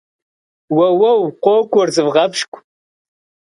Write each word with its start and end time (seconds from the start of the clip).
Уэуэу, 0.75 1.21
къокӏуэр, 1.43 1.89
зывгъэпщкӏу! 1.95 2.59